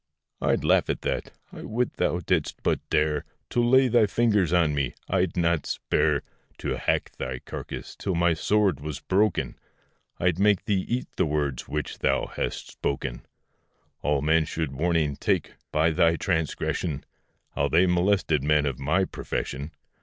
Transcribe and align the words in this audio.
I'd 0.41 0.63
laugh 0.63 0.89
at 0.89 1.03
that; 1.03 1.31
I 1.53 1.61
would 1.61 1.93
thou 1.97 2.17
didst 2.21 2.63
but 2.63 2.79
dare 2.89 3.23
To 3.51 3.63
lay 3.63 3.87
thy 3.87 4.07
fingers 4.07 4.51
on 4.51 4.73
me; 4.73 4.95
I'd 5.07 5.37
not 5.37 5.67
spare 5.67 6.23
To 6.57 6.75
hack 6.75 7.11
thy 7.19 7.37
carcass 7.37 7.95
till 7.95 8.15
my 8.15 8.33
sword 8.33 8.79
was 8.79 8.99
broken, 8.99 9.59
I'd 10.19 10.39
make 10.39 10.65
thee 10.65 10.85
eat 10.89 11.05
the 11.17 11.27
words 11.27 11.67
which 11.67 11.99
thou 11.99 12.25
hast 12.25 12.71
spoken; 12.71 13.27
All 14.01 14.23
men 14.23 14.45
should 14.45 14.71
warning 14.71 15.17
take 15.17 15.53
by 15.71 15.91
thy 15.91 16.15
transgression, 16.15 17.03
How 17.51 17.67
they 17.67 17.85
molested 17.85 18.43
men 18.43 18.65
of 18.65 18.79
my 18.79 19.05
profession. 19.05 19.69